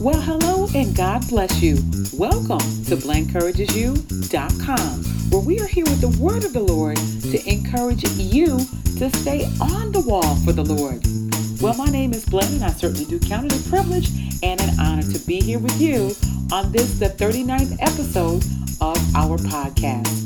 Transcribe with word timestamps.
Well, 0.00 0.20
hello 0.20 0.68
and 0.74 0.96
God 0.96 1.28
bless 1.28 1.60
you. 1.60 1.76
Welcome 2.14 2.60
to 2.84 2.96
BlenCouragesYou.com, 2.96 5.04
where 5.30 5.40
we 5.40 5.60
are 5.60 5.66
here 5.66 5.84
with 5.84 6.00
the 6.00 6.16
word 6.22 6.44
of 6.44 6.54
the 6.54 6.62
Lord 6.62 6.96
to 6.96 7.46
encourage 7.46 8.04
you 8.18 8.58
to 8.98 9.10
stay 9.18 9.44
on 9.60 9.92
the 9.92 10.00
wall 10.00 10.36
for 10.36 10.52
the 10.52 10.64
Lord. 10.64 11.04
Well, 11.60 11.74
my 11.74 11.90
name 11.90 12.14
is 12.14 12.24
Blen, 12.24 12.54
and 12.54 12.64
I 12.64 12.70
certainly 12.70 13.04
do 13.04 13.18
count 13.18 13.52
it 13.52 13.66
a 13.66 13.68
privilege 13.68 14.08
and 14.42 14.58
an 14.62 14.80
honor 14.80 15.02
to 15.02 15.18
be 15.26 15.40
here 15.40 15.58
with 15.58 15.78
you 15.78 16.16
on 16.52 16.72
this, 16.72 16.98
the 16.98 17.10
39th 17.10 17.76
episode 17.80 18.42
of 18.80 18.96
our 19.14 19.36
podcast. 19.38 20.24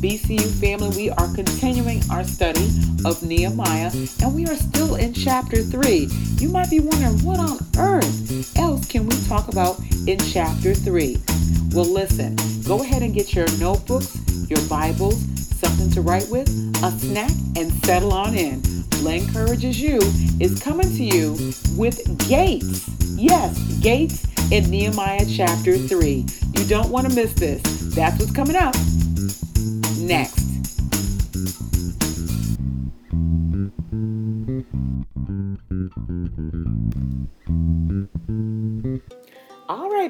BCU 0.00 0.40
family, 0.60 0.96
we 0.96 1.10
are 1.10 1.28
continuing 1.34 2.00
our 2.10 2.24
study 2.24 2.70
of 3.04 3.22
Nehemiah, 3.22 3.92
and 4.22 4.34
we 4.34 4.46
are 4.46 4.56
still 4.56 4.94
in 4.96 5.12
chapter 5.12 5.62
3. 5.62 6.08
You 6.40 6.48
might 6.48 6.70
be 6.70 6.80
wondering, 6.80 7.22
what 7.22 7.38
on 7.38 7.58
earth 7.76 8.56
else 8.56 8.86
can 8.86 9.06
we 9.06 9.14
talk 9.26 9.48
about 9.48 9.78
in 10.06 10.18
chapter 10.18 10.72
3? 10.72 11.18
Well, 11.74 11.84
listen, 11.84 12.34
go 12.64 12.82
ahead 12.82 13.02
and 13.02 13.12
get 13.12 13.34
your 13.34 13.46
notebooks, 13.58 14.18
your 14.48 14.66
Bibles, 14.66 15.20
something 15.36 15.90
to 15.90 16.00
write 16.00 16.26
with, 16.30 16.48
a 16.82 16.90
snack, 16.92 17.30
and 17.56 17.70
settle 17.84 18.14
on 18.14 18.34
in. 18.34 18.62
Blen 18.88 19.24
Encourages 19.24 19.78
You 19.78 19.98
is 20.40 20.58
coming 20.62 20.88
to 20.96 21.04
you 21.04 21.32
with 21.76 22.00
gates. 22.26 22.88
Yes, 23.16 23.58
gates 23.82 24.26
in 24.50 24.70
Nehemiah 24.70 25.26
chapter 25.28 25.76
3. 25.76 26.24
You 26.56 26.64
don't 26.64 26.88
want 26.88 27.06
to 27.06 27.14
miss 27.14 27.34
this. 27.34 27.60
That's 27.94 28.18
what's 28.18 28.32
coming 28.32 28.56
up 28.56 28.74
next. 29.98 30.40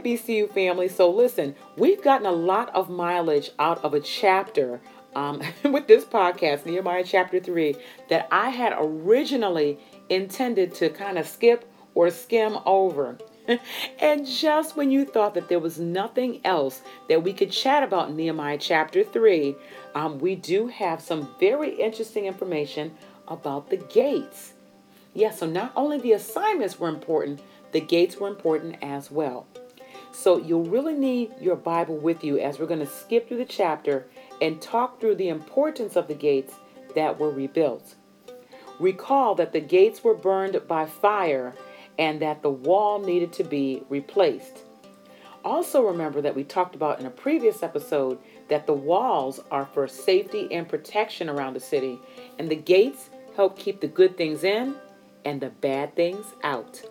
BCU 0.01 0.53
family. 0.53 0.89
So 0.89 1.11
listen, 1.11 1.55
we've 1.77 2.03
gotten 2.03 2.27
a 2.27 2.33
lot 2.33 2.75
of 2.75 2.91
mileage 2.91 3.51
out 3.59 3.85
of 3.85 3.95
a 3.95 4.01
chapter 4.01 4.81
um, 5.15 5.43
with 5.65 5.87
this 5.87 6.05
podcast, 6.05 6.67
Nehemiah 6.67 7.05
chapter 7.05 7.41
3, 7.41 7.75
that 8.09 8.29
I 8.31 8.51
had 8.51 8.75
originally 8.79 9.79
intended 10.09 10.75
to 10.77 10.91
kind 10.91 11.19
of 11.19 11.27
skip 11.27 11.71
or 11.95 12.11
skim 12.11 12.59
over. 12.67 13.19
and 13.99 14.27
just 14.27 14.77
when 14.77 14.91
you 14.91 15.05
thought 15.05 15.35
that 15.35 15.49
there 15.49 15.59
was 15.59 15.79
nothing 15.79 16.41
else 16.45 16.83
that 17.09 17.23
we 17.23 17.33
could 17.33 17.51
chat 17.51 17.83
about 17.83 18.13
Nehemiah 18.13 18.59
chapter 18.59 19.03
3, 19.03 19.55
um, 19.95 20.19
we 20.19 20.35
do 20.35 20.69
have 20.69 21.01
some 21.01 21.29
very 21.41 21.75
interesting 21.75 22.27
information 22.27 22.93
about 23.29 23.71
the 23.71 23.77
gates. 23.77 24.53
Yeah, 25.15 25.31
so 25.31 25.47
not 25.47 25.73
only 25.75 25.99
the 25.99 26.13
assignments 26.13 26.79
were 26.79 26.89
important, 26.89 27.41
the 27.73 27.81
gates 27.81 28.17
were 28.17 28.29
important 28.29 28.77
as 28.83 29.11
well. 29.11 29.47
So 30.13 30.39
you'll 30.39 30.65
really 30.65 30.95
need 30.95 31.33
your 31.41 31.57
Bible 31.57 31.97
with 31.97 32.25
you 32.25 32.39
as 32.39 32.59
we're 32.59 32.67
going 32.67 32.81
to 32.81 32.87
skip 32.87 33.29
through 33.29 33.39
the 33.39 33.45
chapter 33.45 34.07
and 34.41 34.61
talk 34.61 35.01
through 35.01 35.15
the 35.17 35.29
importance 35.29 35.97
of 35.97 36.09
the 36.09 36.15
gates 36.15 36.55
that 36.95 37.19
were 37.19 37.31
rebuilt. 37.31 37.95
Recall 38.79 39.35
that 39.37 39.53
the 39.53 39.61
gates 39.61 40.03
were 40.03 40.15
burned 40.15 40.61
by 40.67 40.87
fire 40.87 41.55
and 41.99 42.21
that 42.21 42.43
the 42.43 42.51
wall 42.51 42.99
needed 42.99 43.33
to 43.35 43.45
be 43.45 43.83
replaced. 43.89 44.65
Also, 45.45 45.83
remember 45.83 46.21
that 46.21 46.35
we 46.35 46.45
talked 46.45 46.75
about 46.75 47.01
in 47.01 47.07
a 47.07 47.11
previous 47.11 47.63
episode 47.63 48.19
that 48.49 48.67
the 48.67 48.75
walls 48.75 49.41
are 49.51 49.67
for 49.67 49.87
safety 49.87 50.49
and 50.51 50.69
protection 50.69 51.31
around 51.31 51.55
the 51.55 51.61
city, 51.61 51.99
and 52.39 52.51
the 52.51 52.57
gates 52.57 53.09
help 53.37 53.59
keep 53.59 53.81
the 53.81 53.89
good 53.89 54.17
things 54.17 54.45
in 54.45 54.75
and 55.25 55.41
the 55.41 55.49
bad 55.49 55.95
things 55.95 56.27
out. 56.43 56.83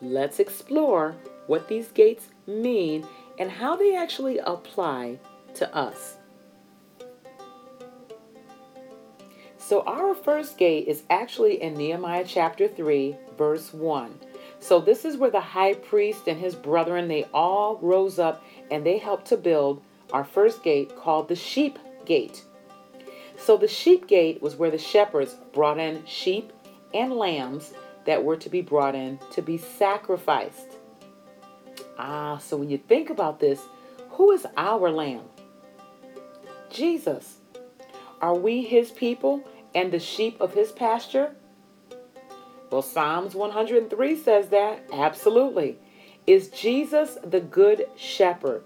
Let's 0.00 0.40
explore 0.40 1.14
what 1.46 1.68
these 1.68 1.88
gates 1.92 2.28
mean 2.46 3.06
and 3.38 3.50
how 3.50 3.76
they 3.76 3.96
actually 3.96 4.38
apply 4.38 5.18
to 5.54 5.74
us. 5.74 6.16
So, 9.56 9.80
our 9.86 10.14
first 10.14 10.58
gate 10.58 10.88
is 10.88 11.04
actually 11.08 11.62
in 11.62 11.74
Nehemiah 11.74 12.24
chapter 12.26 12.68
3, 12.68 13.16
verse 13.38 13.72
1. 13.72 14.20
So, 14.60 14.78
this 14.78 15.06
is 15.06 15.16
where 15.16 15.30
the 15.30 15.40
high 15.40 15.72
priest 15.72 16.28
and 16.28 16.38
his 16.38 16.54
brethren 16.54 17.08
they 17.08 17.24
all 17.32 17.78
rose 17.80 18.18
up 18.18 18.44
and 18.70 18.84
they 18.84 18.98
helped 18.98 19.26
to 19.28 19.38
build 19.38 19.82
our 20.12 20.24
first 20.24 20.62
gate 20.62 20.94
called 20.96 21.28
the 21.28 21.34
sheep 21.34 21.78
gate. 22.04 22.44
So, 23.38 23.56
the 23.56 23.66
sheep 23.66 24.06
gate 24.06 24.42
was 24.42 24.56
where 24.56 24.70
the 24.70 24.78
shepherds 24.78 25.34
brought 25.54 25.78
in 25.78 26.04
sheep 26.04 26.52
and 26.92 27.14
lambs 27.14 27.72
that 28.04 28.22
were 28.22 28.36
to 28.36 28.50
be 28.50 28.60
brought 28.60 28.94
in 28.94 29.18
to 29.32 29.40
be 29.40 29.56
sacrificed. 29.56 30.73
Ah, 31.98 32.38
so 32.38 32.56
when 32.56 32.70
you 32.70 32.78
think 32.78 33.10
about 33.10 33.40
this, 33.40 33.60
who 34.10 34.32
is 34.32 34.46
our 34.56 34.90
lamb? 34.90 35.24
Jesus. 36.70 37.38
Are 38.20 38.34
we 38.34 38.62
his 38.62 38.90
people? 38.90 39.44
and 39.74 39.90
the 39.90 39.98
sheep 39.98 40.40
of 40.40 40.54
his 40.54 40.72
pasture? 40.72 41.34
Well, 42.70 42.82
Psalms 42.82 43.34
103 43.34 44.16
says 44.16 44.48
that. 44.48 44.84
Absolutely. 44.92 45.78
Is 46.26 46.48
Jesus 46.48 47.18
the 47.24 47.40
good 47.40 47.88
shepherd? 47.96 48.64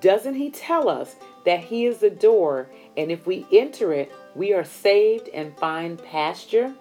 Doesn't 0.00 0.34
he 0.34 0.50
tell 0.50 0.88
us 0.88 1.14
that 1.44 1.60
he 1.60 1.86
is 1.86 1.98
the 1.98 2.10
door, 2.10 2.68
and 2.96 3.10
if 3.10 3.26
we 3.26 3.46
enter 3.52 3.92
it, 3.92 4.12
we 4.34 4.52
are 4.52 4.64
saved 4.64 5.28
and 5.28 5.56
find 5.58 6.02
pasture? 6.02 6.74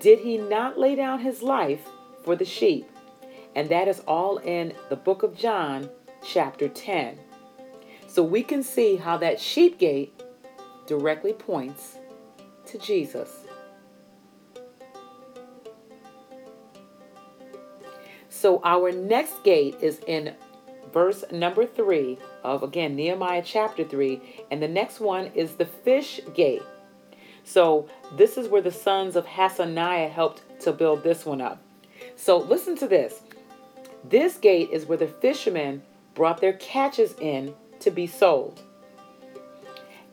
Did 0.00 0.20
he 0.20 0.38
not 0.38 0.78
lay 0.78 0.94
down 0.94 1.20
his 1.20 1.42
life 1.42 1.86
for 2.24 2.34
the 2.34 2.44
sheep? 2.44 2.90
And 3.54 3.68
that 3.68 3.88
is 3.88 4.00
all 4.00 4.38
in 4.38 4.74
the 4.88 4.96
book 4.96 5.22
of 5.22 5.36
John, 5.36 5.88
chapter 6.24 6.68
10. 6.68 7.18
So 8.06 8.22
we 8.22 8.42
can 8.42 8.62
see 8.62 8.96
how 8.96 9.16
that 9.18 9.40
sheep 9.40 9.78
gate 9.78 10.22
directly 10.86 11.32
points 11.32 11.98
to 12.66 12.78
Jesus. 12.78 13.44
So 18.28 18.60
our 18.62 18.92
next 18.92 19.42
gate 19.42 19.76
is 19.80 20.00
in 20.06 20.34
verse 20.92 21.24
number 21.32 21.66
3 21.66 22.18
of 22.44 22.62
again 22.62 22.94
Nehemiah 22.94 23.42
chapter 23.44 23.84
3 23.84 24.46
and 24.50 24.62
the 24.62 24.68
next 24.68 25.00
one 25.00 25.26
is 25.34 25.52
the 25.52 25.64
fish 25.64 26.20
gate. 26.34 26.62
So 27.42 27.88
this 28.16 28.36
is 28.36 28.48
where 28.48 28.62
the 28.62 28.70
sons 28.70 29.16
of 29.16 29.26
Hassenaah 29.26 30.10
helped 30.10 30.42
to 30.60 30.72
build 30.72 31.02
this 31.02 31.24
one 31.24 31.40
up. 31.40 31.62
So 32.16 32.38
listen 32.38 32.76
to 32.78 32.86
this. 32.86 33.22
This 34.04 34.36
gate 34.36 34.70
is 34.70 34.86
where 34.86 34.98
the 34.98 35.06
fishermen 35.06 35.82
brought 36.14 36.40
their 36.40 36.52
catches 36.54 37.14
in 37.20 37.54
to 37.80 37.90
be 37.90 38.06
sold. 38.06 38.62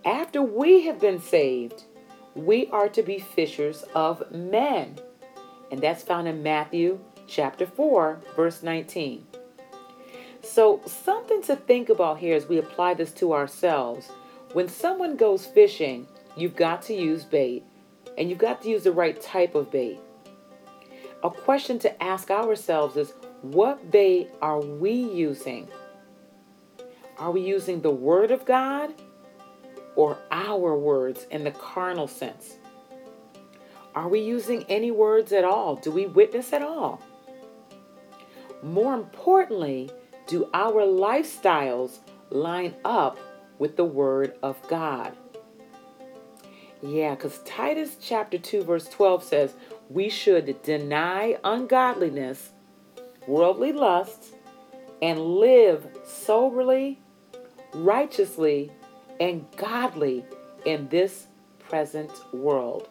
After 0.06 0.42
we 0.42 0.86
have 0.86 1.00
been 1.00 1.22
saved, 1.22 1.84
we 2.34 2.68
are 2.68 2.90
to 2.90 3.04
be 3.04 3.20
fishers 3.20 3.84
of 3.94 4.32
men. 4.32 4.98
And 5.70 5.82
that's 5.82 6.04
found 6.04 6.28
in 6.28 6.42
Matthew 6.42 7.00
chapter 7.28 7.66
4, 7.66 8.22
verse 8.36 8.64
19. 8.64 9.28
So, 10.42 10.82
something 10.86 11.42
to 11.44 11.56
think 11.56 11.90
about 11.90 12.18
here 12.18 12.36
as 12.36 12.48
we 12.48 12.58
apply 12.58 12.96
this 12.96 13.12
to 13.14 13.34
ourselves. 13.34 14.10
When 14.54 14.68
someone 14.68 15.16
goes 15.16 15.46
fishing, 15.46 16.08
you've 16.36 16.56
got 16.56 16.82
to 16.84 16.94
use 16.94 17.24
bait, 17.24 17.64
and 18.18 18.30
you've 18.30 18.40
got 18.40 18.62
to 18.64 18.70
use 18.70 18.84
the 18.84 18.92
right 18.92 19.22
type 19.22 19.54
of 19.54 19.72
bait. 19.72 20.00
A 21.24 21.30
question 21.30 21.78
to 21.80 22.04
ask 22.04 22.32
ourselves 22.32 22.98
is 22.98 23.14
what 23.42 23.92
bait 23.92 24.30
are 24.42 24.60
we 24.60 24.92
using? 24.92 25.68
Are 27.18 27.32
we 27.32 27.42
using 27.42 27.82
the 27.82 27.92
Word 27.92 28.32
of 28.32 28.46
God 28.46 28.94
or 29.96 30.18
our 30.32 30.78
words 30.78 31.26
in 31.32 31.44
the 31.44 31.52
carnal 31.52 32.08
sense? 32.08 32.58
Are 33.94 34.08
we 34.08 34.22
using 34.22 34.64
any 34.70 34.92
words 34.92 35.32
at 35.34 35.44
all? 35.44 35.76
Do 35.76 35.92
we 35.92 36.06
witness 36.06 36.54
at 36.54 36.62
all? 36.62 37.02
More 38.64 38.94
importantly, 38.94 39.90
do 40.28 40.50
our 40.54 40.84
lifestyles 40.84 42.00
line 42.30 42.76
up 42.86 43.18
with 43.60 43.76
the 43.76 43.86
Word 43.86 44.36
of 44.42 44.58
God? 44.68 45.16
Yeah, 46.82 47.16
because 47.16 47.40
Titus 47.40 47.98
chapter 48.02 48.38
2, 48.38 48.64
verse 48.64 48.88
12 48.88 49.24
says 49.24 49.54
we 49.90 50.10
should 50.10 50.62
deny 50.64 51.38
ungodliness, 51.44 52.52
worldly 53.32 53.72
lusts, 53.72 54.34
and 55.02 55.18
live 55.18 55.88
soberly, 56.04 57.00
righteously, 57.74 58.70
and 59.22 59.46
godly 59.56 60.26
in 60.66 60.90
this 60.90 61.28
present 61.60 62.12
world. 62.34 62.90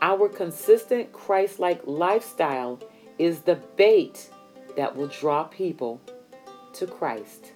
Our 0.00 0.30
consistent 0.30 1.12
Christ 1.12 1.58
like 1.58 1.82
lifestyle 1.84 2.80
is 3.18 3.40
the 3.40 3.56
bait 3.76 4.30
that 4.78 4.96
will 4.96 5.08
draw 5.08 5.44
people 5.44 6.00
to 6.72 6.86
Christ. 6.86 7.52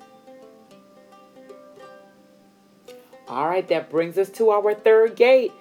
All 3.28 3.48
right, 3.48 3.66
that 3.68 3.88
brings 3.88 4.18
us 4.18 4.28
to 4.30 4.50
our 4.50 4.74
third 4.74 5.16
gate. 5.16 5.52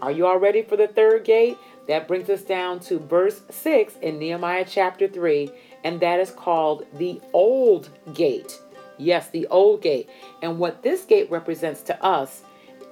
Are 0.00 0.12
you 0.12 0.26
all 0.26 0.38
ready 0.38 0.62
for 0.62 0.76
the 0.76 0.86
third 0.86 1.24
gate? 1.24 1.58
That 1.88 2.08
brings 2.08 2.28
us 2.28 2.42
down 2.42 2.80
to 2.80 2.98
verse 2.98 3.42
6 3.50 3.96
in 4.02 4.18
Nehemiah 4.18 4.66
chapter 4.68 5.08
3, 5.08 5.50
and 5.84 6.00
that 6.00 6.20
is 6.20 6.30
called 6.30 6.86
the 6.94 7.20
Old 7.32 7.90
Gate. 8.14 8.60
Yes, 8.98 9.28
the 9.30 9.46
Old 9.48 9.82
Gate. 9.82 10.08
And 10.42 10.58
what 10.58 10.82
this 10.82 11.04
gate 11.04 11.30
represents 11.30 11.82
to 11.82 12.04
us 12.04 12.42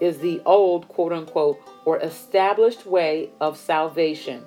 is 0.00 0.18
the 0.18 0.40
old, 0.44 0.88
quote 0.88 1.12
unquote, 1.12 1.58
or 1.84 1.98
established 2.00 2.86
way 2.86 3.30
of 3.40 3.56
salvation. 3.56 4.44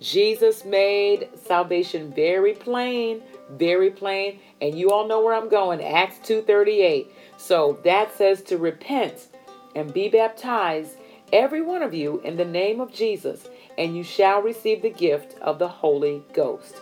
Jesus 0.00 0.64
made 0.64 1.30
salvation 1.46 2.12
very 2.12 2.52
plain, 2.52 3.22
very 3.52 3.90
plain, 3.90 4.40
and 4.60 4.78
you 4.78 4.90
all 4.90 5.08
know 5.08 5.22
where 5.22 5.34
I'm 5.34 5.48
going. 5.48 5.82
Acts 5.82 6.18
2:38. 6.18 7.10
So 7.38 7.78
that 7.84 8.14
says 8.14 8.42
to 8.42 8.58
repent 8.58 9.28
and 9.74 9.92
be 9.92 10.08
baptized 10.08 10.96
every 11.32 11.62
one 11.62 11.82
of 11.82 11.94
you 11.94 12.20
in 12.24 12.36
the 12.36 12.44
name 12.44 12.80
of 12.80 12.92
Jesus, 12.92 13.48
and 13.78 13.96
you 13.96 14.02
shall 14.02 14.42
receive 14.42 14.82
the 14.82 14.90
gift 14.90 15.38
of 15.40 15.58
the 15.58 15.68
Holy 15.68 16.22
Ghost. 16.32 16.80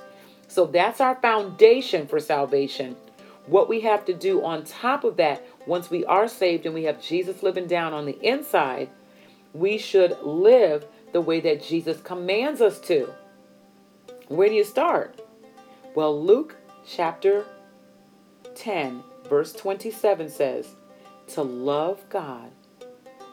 So 0.49 0.67
that's 0.67 1.01
our 1.01 1.17
foundation 1.17 2.07
for 2.07 2.21
salvation. 2.21 2.97
What 3.47 3.69
we 3.69 3.81
have 3.81 4.05
to 4.07 4.15
do 4.15 4.43
on 4.45 4.65
top 4.65 5.05
of 5.05 5.17
that, 5.17 5.45
once 5.67 5.91
we 5.91 6.05
are 6.07 6.29
saved 6.29 6.65
and 6.65 6.75
we 6.75 6.85
have 6.85 7.03
Jesus 7.03 7.43
living 7.43 7.67
down 7.67 7.93
on 7.93 8.07
the 8.07 8.19
inside, 8.23 8.89
we 9.53 9.79
should 9.79 10.19
live 10.23 10.87
the 11.13 11.21
way 11.21 11.41
that 11.41 11.63
Jesus 11.63 12.01
commands 12.01 12.61
us 12.61 12.81
to. 12.81 13.13
Where 14.29 14.49
do 14.49 14.55
you 14.55 14.65
start? 14.65 15.21
Well, 15.95 16.21
Luke 16.21 16.57
chapter 16.87 17.45
10, 18.55 19.03
verse 19.29 19.53
27 19.53 20.29
says, 20.31 20.75
To 21.29 21.43
love 21.43 22.03
God 22.09 22.51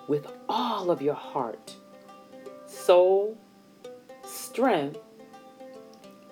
with 0.08 0.28
all 0.50 0.92
of 0.92 1.02
your 1.02 1.16
heart, 1.16 1.76
soul, 2.66 3.38
strength, 4.32 5.00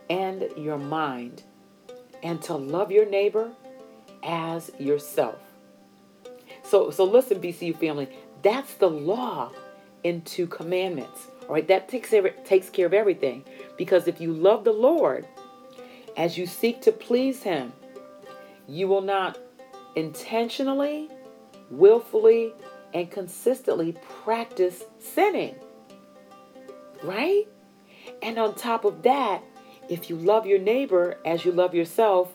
and 0.09 0.49
your 0.57 0.77
mind, 0.77 1.43
and 2.23 2.41
to 2.43 2.55
love 2.55 2.91
your 2.91 3.05
neighbor 3.05 3.51
as 4.23 4.71
yourself. 4.79 5.39
So, 6.63 6.91
so 6.91 7.03
listen, 7.03 7.41
BCU 7.41 7.77
family, 7.77 8.09
that's 8.41 8.75
the 8.75 8.89
law 8.89 9.51
into 10.03 10.47
commandments. 10.47 11.27
All 11.43 11.53
right, 11.55 11.67
that 11.67 11.89
takes 11.89 12.13
every, 12.13 12.31
takes 12.45 12.69
care 12.69 12.85
of 12.85 12.93
everything. 12.93 13.43
Because 13.77 14.07
if 14.07 14.21
you 14.21 14.33
love 14.33 14.63
the 14.63 14.71
Lord 14.71 15.27
as 16.17 16.37
you 16.37 16.45
seek 16.45 16.81
to 16.83 16.91
please 16.91 17.43
Him, 17.43 17.73
you 18.67 18.87
will 18.87 19.01
not 19.01 19.37
intentionally, 19.95 21.09
willfully, 21.71 22.53
and 22.93 23.09
consistently 23.09 23.95
practice 24.23 24.83
sinning. 24.99 25.55
Right? 27.03 27.47
And 28.21 28.37
on 28.37 28.55
top 28.55 28.85
of 28.85 29.03
that, 29.03 29.43
if 29.89 30.09
you 30.09 30.15
love 30.15 30.45
your 30.45 30.59
neighbor 30.59 31.17
as 31.25 31.45
you 31.45 31.51
love 31.51 31.73
yourself, 31.73 32.31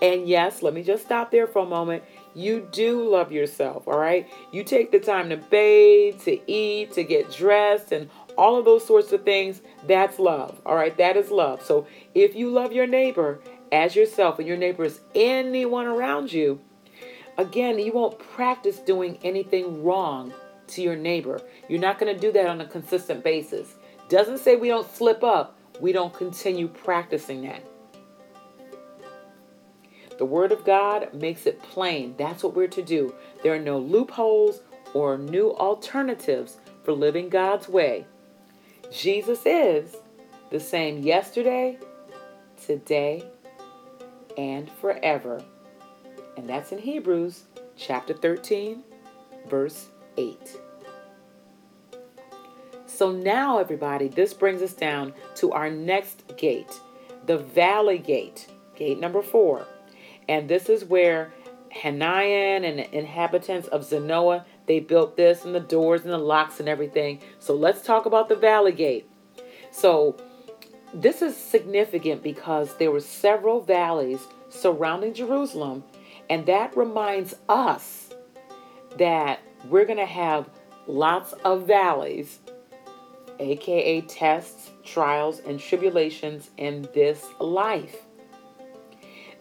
and 0.00 0.28
yes, 0.28 0.62
let 0.62 0.74
me 0.74 0.82
just 0.82 1.04
stop 1.04 1.30
there 1.30 1.46
for 1.46 1.60
a 1.60 1.66
moment. 1.66 2.02
You 2.34 2.68
do 2.72 3.08
love 3.08 3.30
yourself, 3.30 3.86
all 3.86 3.98
right? 3.98 4.28
You 4.50 4.64
take 4.64 4.90
the 4.90 4.98
time 4.98 5.28
to 5.28 5.36
bathe, 5.36 6.20
to 6.22 6.50
eat, 6.50 6.92
to 6.92 7.04
get 7.04 7.30
dressed, 7.30 7.92
and 7.92 8.10
all 8.36 8.56
of 8.58 8.64
those 8.64 8.84
sorts 8.84 9.12
of 9.12 9.24
things. 9.24 9.60
That's 9.86 10.18
love, 10.18 10.60
all 10.66 10.74
right? 10.74 10.96
That 10.96 11.16
is 11.16 11.30
love. 11.30 11.62
So 11.62 11.86
if 12.14 12.34
you 12.34 12.50
love 12.50 12.72
your 12.72 12.86
neighbor 12.86 13.40
as 13.70 13.94
yourself 13.94 14.38
and 14.38 14.48
your 14.48 14.56
neighbor 14.56 14.84
is 14.84 15.00
anyone 15.14 15.86
around 15.86 16.32
you, 16.32 16.60
again, 17.38 17.78
you 17.78 17.92
won't 17.92 18.18
practice 18.18 18.78
doing 18.78 19.18
anything 19.22 19.84
wrong 19.84 20.32
to 20.74 20.82
your 20.82 20.96
neighbor. 20.96 21.40
You're 21.68 21.80
not 21.80 21.98
going 21.98 22.14
to 22.14 22.20
do 22.20 22.32
that 22.32 22.46
on 22.46 22.60
a 22.60 22.66
consistent 22.66 23.22
basis. 23.22 23.74
Doesn't 24.08 24.38
say 24.38 24.56
we 24.56 24.68
don't 24.68 24.90
slip 24.94 25.22
up, 25.24 25.58
we 25.80 25.92
don't 25.92 26.12
continue 26.12 26.68
practicing 26.68 27.42
that. 27.42 27.64
The 30.18 30.26
Word 30.26 30.52
of 30.52 30.64
God 30.64 31.12
makes 31.14 31.46
it 31.46 31.62
plain. 31.62 32.14
That's 32.18 32.42
what 32.42 32.54
we're 32.54 32.68
to 32.68 32.82
do. 32.82 33.14
There 33.42 33.54
are 33.54 33.58
no 33.58 33.78
loopholes 33.78 34.60
or 34.94 35.18
new 35.18 35.52
alternatives 35.56 36.58
for 36.84 36.92
living 36.92 37.28
God's 37.28 37.68
way. 37.68 38.06
Jesus 38.90 39.40
is 39.46 39.96
the 40.50 40.60
same 40.60 41.02
yesterday, 41.02 41.78
today, 42.64 43.24
and 44.36 44.70
forever. 44.70 45.42
And 46.36 46.48
that's 46.48 46.72
in 46.72 46.78
Hebrews 46.78 47.44
chapter 47.76 48.14
13, 48.14 48.82
verse 49.48 49.88
8. 50.16 50.58
So 52.86 53.10
now, 53.10 53.58
everybody, 53.58 54.08
this 54.08 54.34
brings 54.34 54.62
us 54.62 54.74
down 54.74 55.14
to 55.36 55.52
our 55.52 55.70
next 55.70 56.36
gate, 56.36 56.80
the 57.26 57.38
Valley 57.38 57.98
Gate, 57.98 58.48
gate 58.76 59.00
number 59.00 59.22
four. 59.22 59.66
And 60.28 60.48
this 60.48 60.68
is 60.68 60.84
where 60.84 61.32
Hananiah 61.70 62.60
and 62.62 62.78
the 62.78 62.96
inhabitants 62.96 63.66
of 63.68 63.82
Zanoah, 63.82 64.44
they 64.66 64.78
built 64.78 65.16
this 65.16 65.44
and 65.44 65.54
the 65.54 65.60
doors 65.60 66.02
and 66.02 66.12
the 66.12 66.18
locks 66.18 66.60
and 66.60 66.68
everything. 66.68 67.20
So 67.38 67.54
let's 67.54 67.82
talk 67.82 68.06
about 68.06 68.28
the 68.28 68.36
Valley 68.36 68.72
Gate. 68.72 69.08
So 69.70 70.16
this 70.94 71.22
is 71.22 71.36
significant 71.36 72.22
because 72.22 72.76
there 72.76 72.90
were 72.90 73.00
several 73.00 73.62
valleys 73.62 74.20
surrounding 74.50 75.14
Jerusalem, 75.14 75.82
and 76.28 76.44
that 76.46 76.76
reminds 76.76 77.34
us 77.48 78.10
that 78.98 79.40
we're 79.68 79.84
going 79.84 79.98
to 79.98 80.06
have 80.06 80.48
lots 80.86 81.32
of 81.44 81.66
valleys, 81.66 82.40
aka 83.38 84.00
tests, 84.02 84.70
trials, 84.84 85.40
and 85.40 85.58
tribulations 85.58 86.50
in 86.56 86.88
this 86.94 87.26
life. 87.40 87.96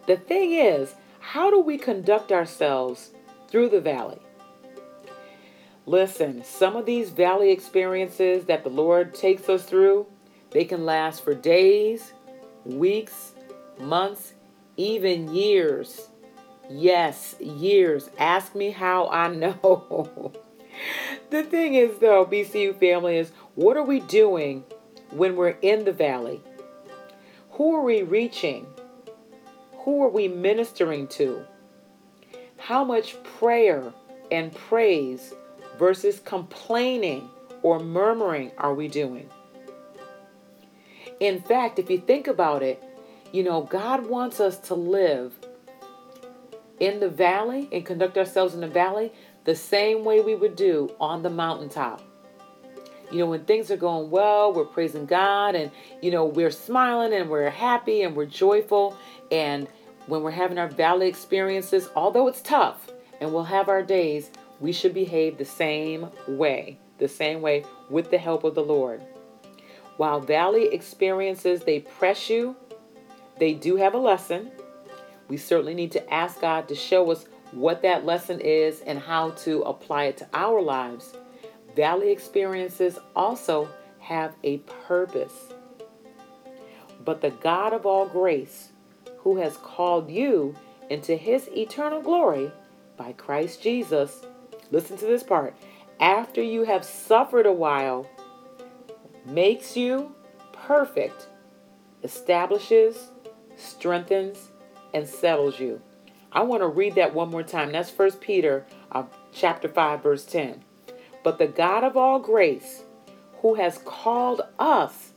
The 0.08 0.18
thing 0.18 0.54
is, 0.54 0.96
how 1.20 1.52
do 1.52 1.60
we 1.60 1.78
conduct 1.78 2.32
ourselves 2.32 3.12
through 3.48 3.70
the 3.70 3.82
valley? 3.82 4.20
Listen, 5.86 6.44
some 6.44 6.76
of 6.76 6.86
these 6.86 7.10
valley 7.10 7.52
experiences 7.52 8.46
that 8.46 8.64
the 8.64 8.70
Lord 8.70 9.14
takes 9.14 9.50
us 9.50 9.64
through, 9.64 10.08
they 10.52 10.66
can 10.66 10.86
last 10.86 11.24
for 11.24 11.34
days, 11.34 12.14
weeks, 12.66 13.34
months, 13.80 14.34
even 14.78 15.34
years. 15.34 16.10
Yes, 16.74 17.36
years. 17.40 18.10
Ask 18.18 18.56
me 18.56 18.72
how 18.72 19.08
I 19.10 19.28
know. 19.28 20.32
the 21.30 21.44
thing 21.44 21.76
is, 21.76 21.98
though, 22.00 22.26
BCU 22.26 22.80
family, 22.80 23.18
is 23.18 23.32
what 23.56 23.76
are 23.76 23.84
we 23.84 24.00
doing 24.00 24.64
when 25.10 25.36
we're 25.36 25.58
in 25.62 25.84
the 25.84 25.92
valley? 25.92 26.42
Who 27.52 27.76
are 27.76 27.84
we 27.84 28.04
reaching? 28.04 28.66
Who 29.80 30.02
are 30.04 30.10
we 30.10 30.30
ministering 30.30 31.08
to? 31.10 31.46
How 32.58 32.86
much 32.86 33.22
prayer 33.24 33.92
and 34.32 34.56
praise 34.56 35.34
versus 35.78 36.22
complaining 36.22 37.30
or 37.64 37.80
murmuring 37.80 38.52
are 38.58 38.74
we 38.74 38.88
doing? 38.88 39.30
In 41.20 41.42
fact, 41.42 41.80
if 41.80 41.90
you 41.90 42.00
think 42.00 42.28
about 42.28 42.64
it, 42.64 42.82
you 43.34 43.44
know, 43.44 43.62
God 43.62 44.08
wants 44.08 44.40
us 44.40 44.58
to 44.60 44.76
live 44.76 45.34
in 46.82 47.00
the 47.00 47.08
valley 47.08 47.70
and 47.72 47.86
conduct 47.86 48.18
ourselves 48.18 48.56
in 48.56 48.60
the 48.60 48.68
valley 48.68 49.14
the 49.46 49.56
same 49.56 50.04
way 50.04 50.20
we 50.20 50.34
would 50.34 50.56
do 50.56 50.94
on 51.00 51.22
the 51.22 51.30
mountaintop. 51.30 52.02
You 53.12 53.20
know, 53.20 53.28
when 53.28 53.46
things 53.46 53.70
are 53.70 53.78
going 53.78 54.10
well, 54.10 54.52
we're 54.52 54.66
praising 54.66 55.06
God 55.06 55.54
and, 55.54 55.70
you 56.02 56.10
know, 56.10 56.26
we're 56.26 56.50
smiling 56.50 57.14
and 57.14 57.30
we're 57.30 57.50
happy 57.52 58.02
and 58.02 58.16
we're 58.16 58.26
joyful. 58.26 58.98
And 59.32 59.68
when 60.08 60.24
we're 60.24 60.32
having 60.32 60.58
our 60.58 60.68
valley 60.68 61.08
experiences, 61.08 61.88
although 61.96 62.28
it's 62.28 62.42
tough 62.42 62.92
and 63.20 63.32
we'll 63.32 63.44
have 63.44 63.70
our 63.70 63.84
days, 63.84 64.32
we 64.60 64.72
should 64.72 64.94
behave 64.94 65.38
the 65.38 65.46
same 65.46 66.08
way, 66.28 66.80
the 66.98 67.08
same 67.08 67.42
way 67.42 67.64
with 67.92 68.10
the 68.10 68.18
help 68.18 68.44
of 68.44 68.56
the 68.56 68.64
Lord. 68.64 69.02
While 69.98 70.20
valley 70.20 70.74
experiences, 70.74 71.62
they 71.64 71.82
press 71.82 72.28
you, 72.28 72.56
they 73.38 73.54
do 73.54 73.76
have 73.76 73.94
a 73.94 74.00
lesson. 74.00 74.52
We 75.32 75.38
certainly 75.38 75.76
need 75.76 75.94
to 75.94 76.14
ask 76.14 76.42
God 76.42 76.68
to 76.68 76.76
show 76.76 77.10
us 77.10 77.24
what 77.54 77.84
that 77.84 78.06
lesson 78.06 78.42
is 78.42 78.82
and 78.82 79.00
how 79.00 79.30
to 79.46 79.62
apply 79.62 80.04
it 80.08 80.18
to 80.18 80.28
our 80.34 80.62
lives. 80.62 81.14
Valley 81.74 82.12
experiences 82.12 83.00
also 83.16 83.70
have 84.00 84.36
a 84.44 84.58
purpose. 84.88 85.54
But 87.06 87.22
the 87.22 87.30
God 87.30 87.72
of 87.72 87.86
all 87.86 88.10
grace, 88.10 88.74
who 89.20 89.38
has 89.38 89.56
called 89.56 90.12
you 90.12 90.54
into 90.90 91.16
his 91.16 91.48
eternal 91.56 92.02
glory 92.02 92.52
by 92.98 93.14
Christ 93.14 93.64
Jesus, 93.64 94.26
listen 94.70 94.98
to 94.98 95.06
this 95.06 95.24
part, 95.24 95.56
after 96.02 96.44
you 96.44 96.66
have 96.66 96.84
suffered 96.84 97.46
a 97.46 97.54
while, 97.54 98.06
makes 99.26 99.78
you 99.78 100.14
perfect, 100.52 101.30
establishes, 102.04 103.12
strengthens, 103.56 104.51
and 104.94 105.08
settles 105.08 105.60
you. 105.60 105.82
I 106.32 106.42
want 106.44 106.62
to 106.62 106.68
read 106.68 106.96
that 106.96 107.14
one 107.14 107.30
more 107.30 107.44
time. 107.44 107.72
That's 107.72 107.92
1 107.92 108.14
Peter 108.14 108.66
uh, 108.92 109.04
chapter 109.34 109.68
5 109.68 110.04
verse 110.04 110.26
10. 110.26 110.64
But 111.24 111.38
the 111.38 111.48
God 111.48 111.84
of 111.84 111.98
all 111.98 112.20
grace, 112.20 112.84
who 113.42 113.56
has 113.56 113.80
called 113.80 114.42
us 114.60 115.12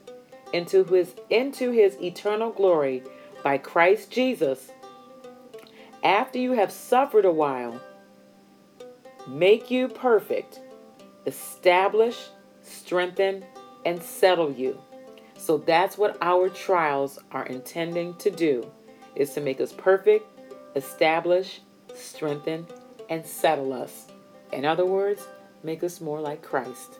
into 0.53 0.85
his 0.85 1.15
into 1.31 1.71
his 1.71 2.01
eternal 2.01 2.51
glory 2.51 3.03
by 3.43 3.59
Christ 3.59 4.11
Jesus, 4.11 4.71
after 6.03 6.39
you 6.39 6.53
have 6.53 6.73
suffered 6.73 7.25
a 7.25 7.33
while, 7.33 7.81
make 9.27 9.71
you 9.71 9.89
perfect, 9.89 10.61
establish, 11.27 12.29
strengthen, 12.63 13.45
and 13.85 14.03
settle 14.03 14.53
you. 14.53 14.81
So 15.37 15.59
that's 15.59 15.97
what 15.97 16.17
our 16.21 16.49
trials 16.49 17.19
are 17.31 17.47
intending 17.47 18.17
to 18.17 18.31
do 18.31 18.71
is 19.17 19.33
to 19.35 19.41
make 19.41 19.61
us 19.61 19.73
perfect, 19.73 20.27
establish, 20.77 21.61
strengthen, 21.95 22.67
and 23.09 23.25
settle 23.25 23.73
us. 23.73 24.07
In 24.53 24.65
other 24.65 24.87
words, 24.87 25.27
make 25.63 25.83
us 25.83 26.01
more 26.01 26.21
like 26.21 26.43
Christ. 26.43 26.99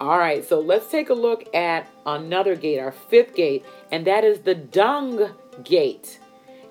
All 0.00 0.18
right, 0.18 0.44
so 0.44 0.60
let's 0.60 0.88
take 0.88 1.10
a 1.10 1.14
look 1.14 1.52
at 1.54 1.88
another 2.06 2.54
gate, 2.54 2.78
our 2.78 2.92
fifth 2.92 3.34
gate, 3.34 3.64
and 3.90 4.06
that 4.06 4.22
is 4.22 4.40
the 4.40 4.54
dung 4.54 5.30
gate. 5.64 6.20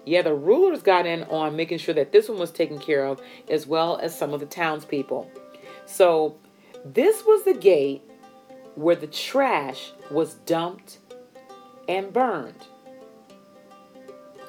Yeah, 0.06 0.22
the 0.22 0.34
rulers 0.34 0.82
got 0.82 1.06
in 1.06 1.24
on 1.24 1.58
making 1.58 1.80
sure 1.80 1.94
that 1.96 2.14
this 2.14 2.30
one 2.30 2.40
was 2.40 2.52
taken 2.52 2.80
care 2.80 3.06
of, 3.06 3.22
as 3.50 3.68
well 3.68 3.98
as 3.98 4.18
some 4.18 4.34
of 4.34 4.40
the 4.40 4.46
townspeople. 4.46 5.30
So, 5.86 6.38
this 6.86 7.26
was 7.26 7.44
the 7.44 7.54
gate 7.54 8.02
where 8.76 8.96
the 8.96 9.08
trash 9.08 9.92
was 10.10 10.36
dumped 10.46 11.00
and 11.88 12.12
burned. 12.12 12.66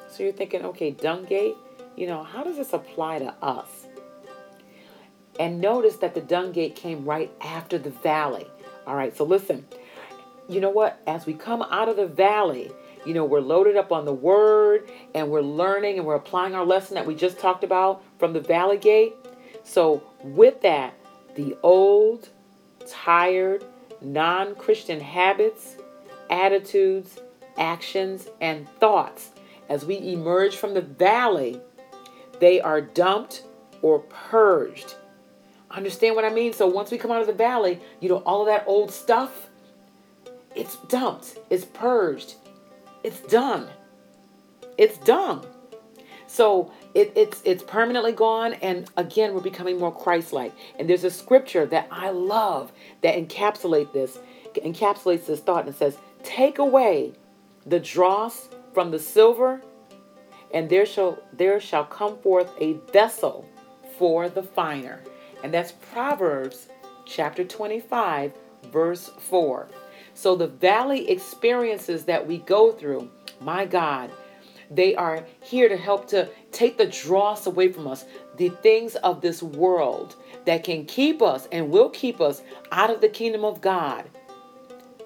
So 0.09 0.23
you're 0.23 0.33
thinking, 0.33 0.65
okay, 0.65 0.91
dung 0.91 1.25
gate, 1.25 1.55
you 1.95 2.07
know, 2.07 2.23
how 2.23 2.43
does 2.43 2.57
this 2.57 2.73
apply 2.73 3.19
to 3.19 3.33
us? 3.41 3.87
And 5.39 5.61
notice 5.61 5.97
that 5.97 6.13
the 6.13 6.21
dung 6.21 6.51
gate 6.51 6.75
came 6.75 7.05
right 7.05 7.31
after 7.41 7.77
the 7.77 7.91
valley. 7.91 8.47
All 8.85 8.95
right, 8.95 9.15
so 9.15 9.23
listen, 9.23 9.65
you 10.49 10.59
know 10.59 10.69
what? 10.69 11.01
As 11.07 11.25
we 11.25 11.33
come 11.33 11.61
out 11.61 11.87
of 11.87 11.95
the 11.95 12.07
valley, 12.07 12.71
you 13.05 13.13
know, 13.13 13.23
we're 13.23 13.39
loaded 13.39 13.77
up 13.77 13.91
on 13.91 14.05
the 14.05 14.13
word 14.13 14.89
and 15.15 15.29
we're 15.29 15.41
learning 15.41 15.97
and 15.97 16.05
we're 16.05 16.15
applying 16.15 16.55
our 16.55 16.65
lesson 16.65 16.95
that 16.95 17.05
we 17.05 17.15
just 17.15 17.39
talked 17.39 17.63
about 17.63 18.03
from 18.17 18.33
the 18.33 18.41
valley 18.41 18.77
gate. 18.77 19.13
So, 19.63 20.03
with 20.23 20.61
that, 20.63 20.95
the 21.35 21.55
old, 21.63 22.29
tired, 22.87 23.63
non 24.01 24.55
Christian 24.55 24.99
habits, 24.99 25.77
attitudes, 26.29 27.19
actions, 27.59 28.27
and 28.41 28.67
thoughts 28.79 29.31
as 29.69 29.85
we 29.85 29.97
emerge 30.13 30.55
from 30.55 30.73
the 30.73 30.81
valley, 30.81 31.61
they 32.39 32.59
are 32.59 32.81
dumped 32.81 33.43
or 33.81 33.99
purged. 33.99 34.95
Understand 35.69 36.15
what 36.15 36.25
I 36.25 36.29
mean? 36.29 36.53
So 36.53 36.65
once 36.65 36.89
we 36.89 36.97
come 36.97 37.11
out 37.11 37.21
of 37.21 37.27
the 37.27 37.33
valley, 37.33 37.79
you 37.99 38.09
know, 38.09 38.17
all 38.25 38.41
of 38.41 38.47
that 38.47 38.63
old 38.65 38.91
stuff, 38.91 39.49
it's 40.55 40.77
dumped, 40.87 41.37
it's 41.51 41.65
purged, 41.65 42.35
it's 43.03 43.19
done. 43.21 43.67
It's 44.77 44.97
done. 44.99 45.45
So 46.25 46.71
it, 46.93 47.11
it's 47.15 47.41
it's 47.43 47.63
permanently 47.63 48.13
gone, 48.13 48.53
and 48.53 48.89
again, 48.97 49.33
we're 49.33 49.41
becoming 49.41 49.77
more 49.77 49.93
Christ-like. 49.93 50.53
And 50.77 50.89
there's 50.89 51.03
a 51.03 51.11
scripture 51.11 51.65
that 51.67 51.87
I 51.91 52.11
love 52.11 52.71
that 53.01 53.15
encapsulate 53.15 53.93
this, 53.93 54.19
encapsulates 54.55 55.25
this 55.25 55.39
thought, 55.39 55.65
and 55.65 55.75
says, 55.75 55.97
"Take 56.23 56.59
away 56.59 57.13
the 57.69 57.79
dross 57.79 58.49
from 58.73 58.91
the 58.91 58.99
silver, 58.99 59.61
and 60.53 60.69
there 60.69 60.85
shall 60.85 61.19
there 61.33 61.59
shall 61.59 61.85
come 61.85 62.17
forth 62.17 62.51
a 62.59 62.73
vessel 62.91 63.45
for 63.97 64.27
the 64.29 64.43
finer." 64.43 65.03
And 65.43 65.53
that's 65.53 65.71
Proverbs 65.93 66.67
chapter 67.05 67.43
25, 67.43 68.33
verse 68.71 69.09
4. 69.17 69.67
So 70.13 70.35
the 70.35 70.47
valley 70.47 71.09
experiences 71.09 72.05
that 72.05 72.27
we 72.27 72.39
go 72.39 72.71
through, 72.71 73.09
my 73.39 73.65
God, 73.65 74.11
they 74.69 74.95
are 74.95 75.25
here 75.41 75.69
to 75.69 75.77
help 75.77 76.07
to 76.07 76.27
take 76.51 76.77
the 76.77 76.85
dross 76.85 77.47
away 77.47 77.71
from 77.71 77.87
us, 77.87 78.05
the 78.37 78.49
things 78.49 78.95
of 78.97 79.21
this 79.21 79.41
world 79.41 80.15
that 80.45 80.63
can 80.63 80.85
keep 80.85 81.21
us 81.21 81.47
and 81.51 81.71
will 81.71 81.89
keep 81.89 82.21
us 82.21 82.41
out 82.71 82.89
of 82.89 83.01
the 83.01 83.09
kingdom 83.09 83.43
of 83.43 83.61
God. 83.61 84.05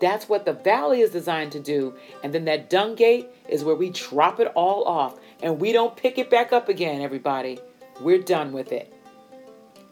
That's 0.02 0.28
what 0.28 0.46
the 0.46 0.54
valley 0.54 1.02
is 1.02 1.12
designed 1.12 1.52
to 1.54 1.60
do. 1.60 1.96
And 2.24 2.34
then 2.34 2.46
that 2.46 2.70
dung 2.70 2.96
gate 2.96 3.28
is 3.48 3.64
where 3.64 3.76
we 3.76 3.90
drop 3.90 4.40
it 4.40 4.48
all 4.56 4.84
off 4.86 5.20
and 5.42 5.60
we 5.60 5.72
don't 5.72 5.96
pick 5.96 6.18
it 6.18 6.30
back 6.30 6.52
up 6.54 6.70
again, 6.70 7.02
everybody. 7.02 7.60
We're 8.02 8.22
done 8.22 8.54
with 8.54 8.72
it. 8.72 8.94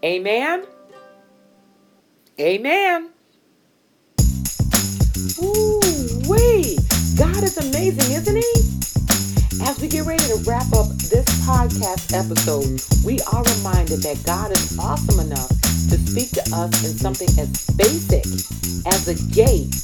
Amen. 0.03 0.65
Amen. 2.39 3.09
Ooh, 5.41 5.79
wait. 6.27 6.79
God 7.17 7.43
is 7.43 7.57
amazing, 7.57 8.15
isn't 8.15 8.35
he? 8.35 8.71
As 9.63 9.79
we 9.79 9.87
get 9.87 10.05
ready 10.05 10.23
to 10.23 10.37
wrap 10.47 10.65
up 10.73 10.87
this 10.97 11.25
podcast 11.45 12.13
episode, 12.17 12.81
we 13.05 13.19
are 13.31 13.43
reminded 13.57 14.01
that 14.01 14.23
God 14.25 14.51
is 14.51 14.77
awesome 14.79 15.19
enough 15.19 15.49
to 15.91 15.97
speak 15.99 16.31
to 16.31 16.41
us 16.55 16.83
in 16.83 16.97
something 16.97 17.27
as 17.37 17.67
basic 17.75 18.25
as 18.87 19.07
a 19.07 19.15
gate, 19.31 19.75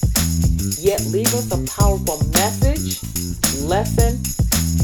yet 0.77 1.03
leave 1.05 1.33
us 1.33 1.51
a 1.51 1.79
powerful 1.79 2.19
message, 2.31 3.01
lesson, 3.63 4.21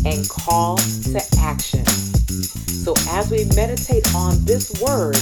and 0.05 0.27
call 0.29 0.77
to 0.77 1.21
action. 1.39 1.85
So 1.85 2.93
as 3.09 3.31
we 3.31 3.45
meditate 3.55 4.13
on 4.15 4.43
this 4.45 4.81
word, 4.81 5.15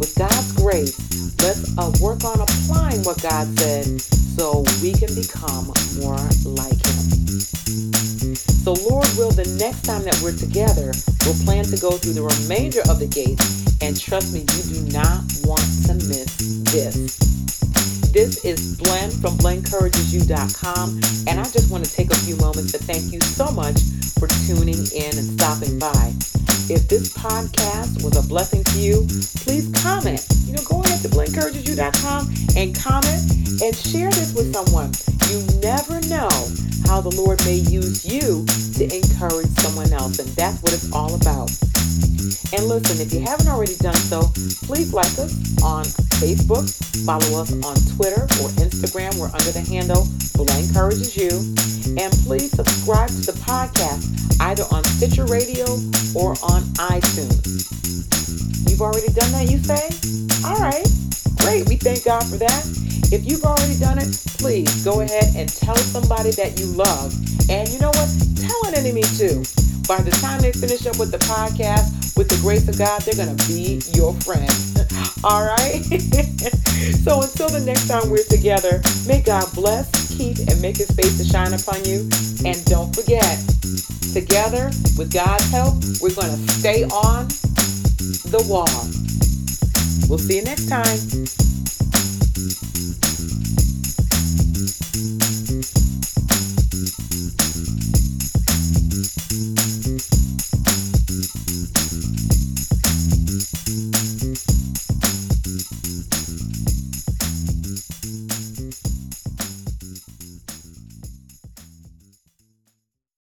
with 0.00 0.16
God's 0.16 0.52
grace, 0.52 0.96
let's 1.44 1.76
uh, 1.76 1.92
work 2.00 2.24
on 2.24 2.40
applying 2.40 3.04
what 3.04 3.20
God 3.20 3.46
said 3.58 4.00
so 4.00 4.64
we 4.82 4.92
can 4.92 5.14
become 5.14 5.68
more 6.00 6.16
like 6.44 6.80
Him. 6.80 7.20
So, 8.64 8.72
Lord 8.72 9.06
will, 9.16 9.30
the 9.30 9.56
next 9.60 9.82
time 9.84 10.04
that 10.04 10.18
we're 10.22 10.36
together, 10.36 10.92
we'll 11.24 11.38
plan 11.44 11.64
to 11.64 11.76
go 11.76 11.92
through 11.92 12.14
the 12.14 12.22
remainder 12.22 12.80
of 12.88 12.98
the 12.98 13.06
gates. 13.06 13.68
And 13.82 13.98
trust 13.98 14.32
me, 14.32 14.40
you 14.40 14.80
do 14.80 14.92
not 14.92 15.20
want 15.44 15.64
to 15.86 15.94
miss 15.94 16.36
this. 16.72 17.39
This 18.12 18.44
is 18.44 18.76
Blen 18.76 19.08
from 19.08 19.38
BlenCouragesYou.com, 19.38 21.00
and 21.28 21.38
I 21.38 21.44
just 21.44 21.70
want 21.70 21.84
to 21.84 21.92
take 21.92 22.10
a 22.10 22.16
few 22.16 22.34
moments 22.38 22.72
to 22.72 22.78
thank 22.78 23.12
you 23.12 23.20
so 23.20 23.46
much 23.52 23.78
for 24.18 24.26
tuning 24.50 24.82
in 24.90 25.14
and 25.14 25.38
stopping 25.38 25.78
by. 25.78 26.10
If 26.66 26.88
this 26.88 27.14
podcast 27.14 28.02
was 28.02 28.16
a 28.16 28.28
blessing 28.28 28.64
to 28.64 28.78
you, 28.80 29.06
please 29.46 29.70
comment. 29.80 30.26
You 30.42 30.54
know, 30.54 30.62
go 30.66 30.82
ahead 30.82 31.02
to 31.02 31.08
BlenCouragesYou.com 31.08 32.34
and 32.56 32.74
comment 32.74 33.30
and 33.62 33.76
share 33.78 34.10
this 34.10 34.34
with 34.34 34.52
someone. 34.52 34.90
You 35.30 35.46
never 35.62 36.02
know 36.10 36.34
how 36.90 37.00
the 37.00 37.14
Lord 37.14 37.38
may 37.46 37.62
use 37.62 38.04
you 38.04 38.44
to 38.74 38.90
encourage 38.90 39.54
someone 39.62 39.92
else, 39.92 40.18
and 40.18 40.28
that's 40.30 40.60
what 40.62 40.72
it's 40.72 40.90
all 40.92 41.14
about. 41.14 41.46
And 42.52 42.66
listen, 42.66 43.00
if 43.00 43.12
you 43.12 43.20
haven't 43.20 43.48
already 43.48 43.76
done 43.76 43.96
so, 43.96 44.30
please 44.66 44.92
like 44.92 45.10
us 45.18 45.34
on 45.62 45.84
Facebook, 46.20 46.68
follow 47.06 47.40
us 47.40 47.52
on 47.64 47.76
Twitter 47.96 48.22
or 48.42 48.48
Instagram. 48.60 49.16
We're 49.18 49.32
under 49.32 49.52
the 49.52 49.60
handle 49.60 50.06
Blen 50.36 50.64
Encourages 50.64 51.16
You. 51.16 51.30
And 51.98 52.12
please 52.24 52.50
subscribe 52.50 53.08
to 53.08 53.32
the 53.32 53.38
podcast 53.44 54.08
either 54.40 54.64
on 54.72 54.84
Stitcher 54.84 55.26
Radio 55.26 55.66
or 56.14 56.32
on 56.42 56.62
iTunes. 56.90 57.68
You've 58.68 58.80
already 58.80 59.12
done 59.12 59.32
that, 59.32 59.50
you 59.50 59.58
say? 59.58 59.90
All 60.46 60.56
right, 60.56 60.86
great. 61.44 61.68
We 61.68 61.76
thank 61.76 62.04
God 62.04 62.24
for 62.24 62.36
that. 62.36 62.62
If 63.12 63.26
you've 63.26 63.44
already 63.44 63.78
done 63.78 63.98
it, 63.98 64.08
please 64.38 64.84
go 64.84 65.00
ahead 65.00 65.34
and 65.36 65.48
tell 65.48 65.76
somebody 65.76 66.30
that 66.32 66.58
you 66.58 66.66
love. 66.66 67.12
And 67.50 67.68
you 67.68 67.78
know 67.80 67.90
what? 67.90 68.08
Tell 68.38 68.60
an 68.70 68.74
enemy 68.74 69.02
too. 69.02 69.42
By 69.90 70.00
the 70.02 70.12
time 70.12 70.38
they 70.40 70.52
finish 70.52 70.86
up 70.86 71.00
with 71.00 71.10
the 71.10 71.18
podcast, 71.18 72.16
with 72.16 72.28
the 72.28 72.38
grace 72.40 72.68
of 72.68 72.78
God, 72.78 73.02
they're 73.02 73.18
going 73.18 73.36
to 73.36 73.48
be 73.48 73.82
your 73.90 74.14
friend. 74.22 74.46
All 75.24 75.42
right? 75.42 75.82
so 77.02 77.26
until 77.26 77.50
the 77.50 77.60
next 77.66 77.88
time 77.88 78.08
we're 78.08 78.22
together, 78.22 78.80
may 79.08 79.20
God 79.20 79.52
bless, 79.52 79.90
keep, 80.16 80.38
and 80.46 80.62
make 80.62 80.76
his 80.76 80.92
face 80.92 81.18
to 81.18 81.24
shine 81.24 81.54
upon 81.58 81.82
you. 81.82 82.06
And 82.46 82.64
don't 82.70 82.94
forget, 82.94 83.34
together, 84.14 84.70
with 84.94 85.10
God's 85.12 85.50
help, 85.50 85.82
we're 85.98 86.14
going 86.14 86.38
to 86.38 86.52
stay 86.54 86.84
on 86.84 87.26
the 88.30 88.46
wall. 88.46 88.70
We'll 90.06 90.22
see 90.22 90.36
you 90.36 90.44
next 90.44 90.68
time. 90.70 91.49